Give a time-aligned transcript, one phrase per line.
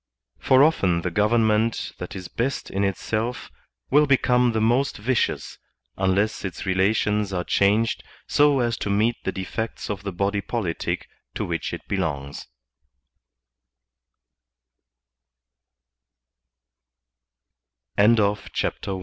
[0.39, 3.51] For often the government that is best in itself
[3.91, 5.59] will become the most vicious,
[5.95, 11.07] unless its relations are changed so as to meet the defects of the body politic
[11.35, 11.45] to
[17.93, 18.99] w